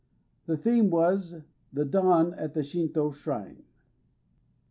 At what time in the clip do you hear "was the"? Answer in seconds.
0.89-1.85